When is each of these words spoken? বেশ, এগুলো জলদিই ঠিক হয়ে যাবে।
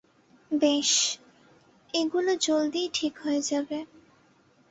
বেশ, 0.51 0.91
এগুলো 1.93 2.31
জলদিই 2.37 2.89
ঠিক 2.93 3.13
হয়ে 3.19 3.41
যাবে। 3.41 3.77